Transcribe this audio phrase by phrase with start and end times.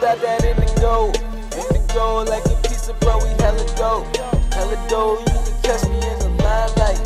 [0.00, 4.16] Know that in the gold like a piece of bro, we hella dope.
[4.50, 6.96] Hella dope, you can catch me in the limelight.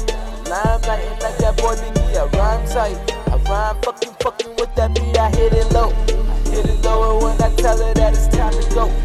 [0.49, 2.97] Limelight and like that boy Biggie, I rhyme tight.
[3.27, 5.91] I rhyme fucking fucking with that beat, I hit it low.
[5.91, 9.04] I hit it lower when I tell her that it's time to go.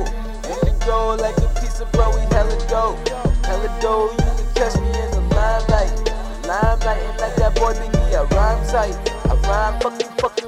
[0.00, 1.20] In the gold.
[1.20, 3.08] In like a piece of bro, we hella dope.
[3.44, 5.92] Hella dope, you can catch me in the limelight.
[6.46, 8.96] Limelight and like that boy Biggie, I rhyme tight.
[9.30, 10.41] I rhyme fucking fucking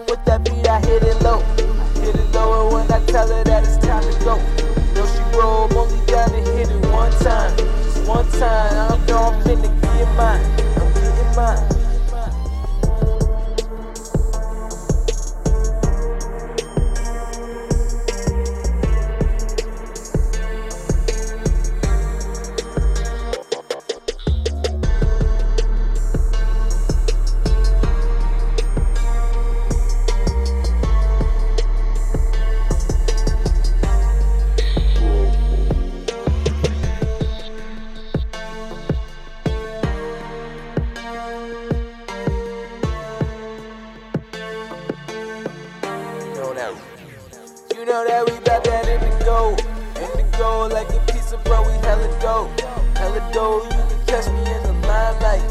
[47.75, 49.59] You know that we bout that in the gold.
[49.99, 52.61] In the gold like a piece of bro, we hella dope.
[52.97, 55.43] Hella dope, you can catch me in the limelight.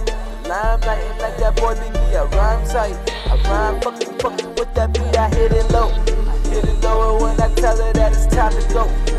[0.47, 2.95] Limelight and like that boy Biggie, I rhyme tight.
[3.27, 5.89] I rhyme fucking fucking with that beat, I hit it low.
[5.91, 9.12] I hit it lower when I tell her that it's time to go.